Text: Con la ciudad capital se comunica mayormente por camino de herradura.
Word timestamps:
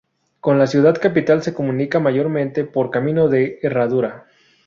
Con 0.39 0.57
la 0.57 0.65
ciudad 0.65 0.97
capital 0.99 1.43
se 1.43 1.53
comunica 1.53 1.99
mayormente 1.99 2.63
por 2.63 2.89
camino 2.89 3.27
de 3.29 3.59
herradura. 3.61 4.25